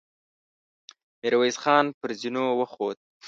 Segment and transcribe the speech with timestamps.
[1.21, 2.97] ميرويس خان پر زينو وخوت.